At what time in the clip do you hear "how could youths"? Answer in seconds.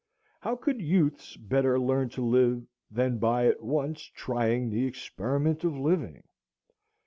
0.39-1.37